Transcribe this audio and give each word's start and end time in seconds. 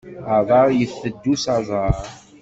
Aḍar 0.35 0.67
yetteddu 0.79 1.35
s 1.43 1.45
aẓar. 1.55 1.95